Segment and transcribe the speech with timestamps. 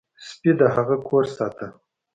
[0.27, 1.67] سپي د هغه کور ساته.